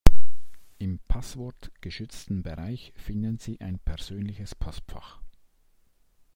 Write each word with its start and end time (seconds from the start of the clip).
Im 0.79 0.97
passwortgeschützten 1.07 2.41
Bereich 2.41 2.91
finden 2.95 3.37
Sie 3.37 3.61
ein 3.61 3.77
persönliches 3.77 4.55
Postfach. 4.55 5.21